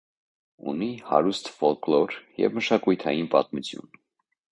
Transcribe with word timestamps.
Ունի 0.71 0.85
հարուստ 1.09 1.51
ֆոլկլոր 1.57 2.15
և 2.45 2.57
մշակութային 2.61 3.29
պատմություն։ 3.35 3.93